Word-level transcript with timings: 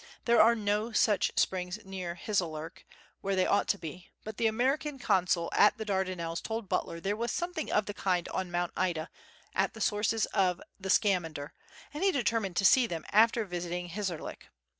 There 0.25 0.41
are 0.41 0.55
no 0.55 0.91
such 0.91 1.31
springs 1.37 1.77
near 1.85 2.15
Hissarlik, 2.15 2.87
where 3.21 3.35
they 3.35 3.45
ought 3.45 3.67
to 3.67 3.77
be, 3.77 4.09
but 4.23 4.37
the 4.37 4.47
American 4.47 4.97
Consul 4.97 5.47
at 5.53 5.77
the 5.77 5.85
Dardanelles 5.85 6.41
told 6.41 6.67
Butler 6.67 6.99
there 6.99 7.15
was 7.15 7.31
something 7.31 7.71
of 7.71 7.85
the 7.85 7.93
kind 7.93 8.27
on 8.29 8.49
Mount 8.49 8.71
Ida, 8.75 9.11
at 9.53 9.75
the 9.75 9.79
sources 9.79 10.25
of 10.33 10.59
the 10.79 10.89
Scamander, 10.89 11.53
and 11.93 12.03
he 12.03 12.11
determined 12.11 12.55
to 12.55 12.65
see 12.65 12.87
them 12.87 13.05
after 13.11 13.45
visiting 13.45 13.89
Hissarlik. 13.89 14.47